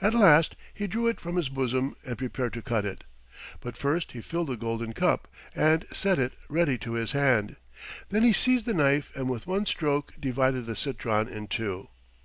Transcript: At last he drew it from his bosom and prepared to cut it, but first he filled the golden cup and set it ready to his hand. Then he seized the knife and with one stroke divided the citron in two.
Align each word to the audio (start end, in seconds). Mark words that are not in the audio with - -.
At 0.00 0.14
last 0.14 0.54
he 0.72 0.86
drew 0.86 1.08
it 1.08 1.18
from 1.18 1.34
his 1.34 1.48
bosom 1.48 1.96
and 2.06 2.16
prepared 2.16 2.52
to 2.52 2.62
cut 2.62 2.84
it, 2.84 3.02
but 3.60 3.76
first 3.76 4.12
he 4.12 4.20
filled 4.20 4.46
the 4.46 4.56
golden 4.56 4.92
cup 4.92 5.26
and 5.52 5.84
set 5.92 6.16
it 6.16 6.34
ready 6.48 6.78
to 6.78 6.92
his 6.92 7.10
hand. 7.10 7.56
Then 8.10 8.22
he 8.22 8.32
seized 8.32 8.66
the 8.66 8.72
knife 8.74 9.10
and 9.16 9.28
with 9.28 9.48
one 9.48 9.66
stroke 9.66 10.12
divided 10.20 10.66
the 10.66 10.76
citron 10.76 11.26
in 11.26 11.48
two. 11.48 11.88